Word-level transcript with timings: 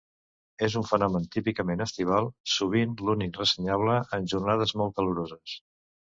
És 0.67 0.75
un 0.79 0.85
fenomen 0.91 1.27
típicament 1.35 1.83
estival 1.85 2.31
sovint 2.55 2.97
l’únic 3.09 3.39
ressenyable 3.43 4.01
en 4.19 4.27
jornades 4.35 4.75
molt 4.83 4.99
caloroses. 4.99 5.57